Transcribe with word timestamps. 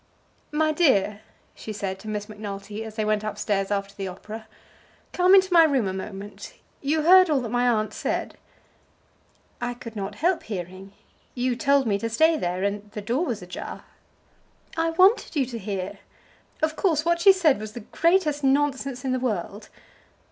"My 0.51 0.71
dear," 0.71 1.21
she 1.53 1.71
said 1.71 1.99
to 1.99 2.07
Miss 2.07 2.27
Macnulty, 2.27 2.83
as 2.83 2.95
they 2.95 3.05
went 3.05 3.23
up 3.23 3.37
stairs 3.37 3.69
after 3.69 3.93
the 3.93 4.07
opera, 4.07 4.47
"come 5.13 5.35
into 5.35 5.53
my 5.53 5.63
room 5.63 5.85
a 5.87 5.93
moment. 5.93 6.55
You 6.81 7.03
heard 7.03 7.29
all 7.29 7.39
that 7.41 7.49
my 7.51 7.67
aunt 7.67 7.93
said?" 7.93 8.35
"I 9.61 9.75
could 9.75 9.95
not 9.95 10.15
help 10.15 10.41
hearing. 10.41 10.93
You 11.35 11.55
told 11.55 11.85
me 11.85 11.99
to 11.99 12.09
stay 12.09 12.35
there, 12.35 12.63
and 12.63 12.89
the 12.93 13.01
door 13.01 13.23
was 13.23 13.43
ajar." 13.43 13.83
"I 14.75 14.89
wanted 14.89 15.35
you 15.35 15.45
to 15.45 15.59
hear. 15.59 15.99
Of 16.63 16.75
course 16.75 17.05
what 17.05 17.21
she 17.21 17.31
said 17.31 17.59
was 17.59 17.73
the 17.73 17.81
greatest 17.81 18.43
nonsense 18.43 19.05
in 19.05 19.11
the 19.11 19.19
world." 19.19 19.69